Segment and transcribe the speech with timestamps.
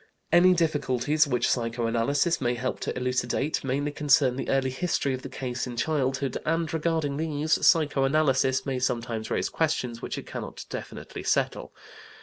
[0.31, 5.29] Any difficulties which psychoanalysis may help to elucidate mainly concern the early history of the
[5.29, 11.21] case in childhood, and, regarding these, psychoanalysis may sometimes raise questions which it cannot definitely
[11.21, 11.71] settle.